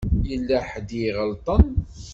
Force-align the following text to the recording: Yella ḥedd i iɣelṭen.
Yella 0.29 0.57
ḥedd 0.69 0.89
i 0.93 1.01
iɣelṭen. 1.07 1.65